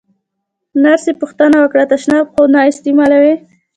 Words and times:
نرسې 0.83 1.11
پوښتنه 1.21 1.57
وکړه: 1.59 1.83
تشناب 1.91 2.25
خو 2.33 2.41
نه 2.53 2.59
استعمالوې؟ 2.71 3.33